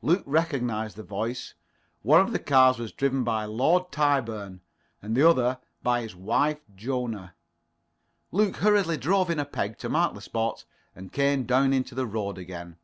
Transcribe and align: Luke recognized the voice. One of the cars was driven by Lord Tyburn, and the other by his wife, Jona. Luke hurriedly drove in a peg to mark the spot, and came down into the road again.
Luke 0.00 0.22
recognized 0.26 0.94
the 0.96 1.02
voice. 1.02 1.54
One 2.02 2.20
of 2.20 2.30
the 2.30 2.38
cars 2.38 2.78
was 2.78 2.92
driven 2.92 3.24
by 3.24 3.46
Lord 3.46 3.90
Tyburn, 3.90 4.60
and 5.02 5.16
the 5.16 5.28
other 5.28 5.58
by 5.82 6.02
his 6.02 6.14
wife, 6.14 6.60
Jona. 6.72 7.34
Luke 8.30 8.58
hurriedly 8.58 8.96
drove 8.96 9.28
in 9.28 9.40
a 9.40 9.44
peg 9.44 9.78
to 9.78 9.88
mark 9.88 10.14
the 10.14 10.20
spot, 10.20 10.64
and 10.94 11.12
came 11.12 11.42
down 11.46 11.72
into 11.72 11.96
the 11.96 12.06
road 12.06 12.38
again. 12.38 12.76